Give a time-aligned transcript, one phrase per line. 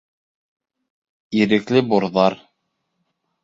[1.41, 2.41] —Ирекле бурҙар!